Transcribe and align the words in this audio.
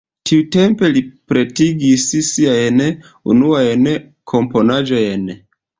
Tiutempe 0.27 0.89
li 0.95 1.03
pretigis 1.33 2.07
siajn 2.31 2.83
unuajn 3.35 3.95
komponaĵojn. 4.35 5.33